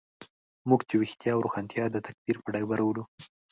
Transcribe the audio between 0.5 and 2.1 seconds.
موږ چې ویښتیا او روښانتیا د